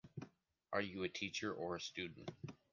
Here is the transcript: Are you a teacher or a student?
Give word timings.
Are 0.73 0.81
you 0.81 1.03
a 1.03 1.09
teacher 1.09 1.53
or 1.53 1.75
a 1.75 1.79
student? 1.79 2.31